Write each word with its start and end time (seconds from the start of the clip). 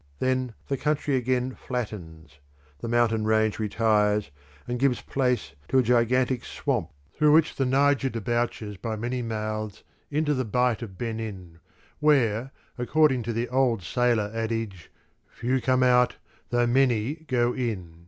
Then 0.17 0.55
the 0.67 0.77
country 0.77 1.15
again 1.15 1.53
flattens; 1.53 2.39
the 2.79 2.87
mountain 2.87 3.23
range 3.25 3.59
retires 3.59 4.31
and 4.67 4.79
gives 4.79 4.99
place 5.01 5.53
to 5.67 5.77
a 5.77 5.83
gigantic 5.83 6.43
swamp, 6.43 6.89
through 7.13 7.33
which 7.33 7.55
the 7.55 7.67
Niger 7.67 8.09
debouches 8.09 8.77
by 8.77 8.95
many 8.95 9.21
mouths 9.21 9.83
into 10.09 10.33
the 10.33 10.43
Bight 10.43 10.81
of 10.81 10.97
Benin, 10.97 11.59
where, 11.99 12.49
according 12.79 13.21
to 13.21 13.31
the 13.31 13.47
old 13.49 13.83
sailor 13.83 14.31
adage, 14.33 14.89
"few 15.27 15.61
come 15.61 15.83
out, 15.83 16.15
though 16.49 16.65
many 16.65 17.13
go 17.27 17.53
in." 17.53 17.99